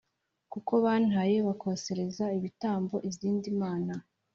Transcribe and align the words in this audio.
kuko 0.51 0.73
bantaye 0.83 1.35
bakosereza 1.47 2.25
ibitambo 2.37 2.95
izindi 3.09 3.47
mana 3.61 3.93